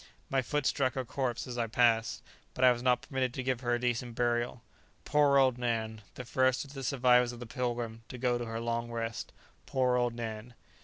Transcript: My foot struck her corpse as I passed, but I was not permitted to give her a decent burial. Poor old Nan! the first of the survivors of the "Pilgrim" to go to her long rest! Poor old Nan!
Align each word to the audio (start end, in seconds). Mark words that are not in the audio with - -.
My 0.31 0.41
foot 0.41 0.65
struck 0.65 0.95
her 0.95 1.05
corpse 1.05 1.45
as 1.45 1.59
I 1.59 1.67
passed, 1.67 2.23
but 2.55 2.65
I 2.65 2.71
was 2.71 2.81
not 2.81 3.03
permitted 3.03 3.35
to 3.35 3.43
give 3.43 3.61
her 3.61 3.75
a 3.75 3.79
decent 3.79 4.15
burial. 4.15 4.63
Poor 5.05 5.37
old 5.37 5.59
Nan! 5.59 6.01
the 6.15 6.25
first 6.25 6.65
of 6.65 6.73
the 6.73 6.83
survivors 6.83 7.33
of 7.33 7.39
the 7.39 7.45
"Pilgrim" 7.45 8.01
to 8.09 8.17
go 8.17 8.39
to 8.39 8.45
her 8.47 8.59
long 8.59 8.89
rest! 8.91 9.31
Poor 9.67 9.97
old 9.97 10.15
Nan! 10.15 10.55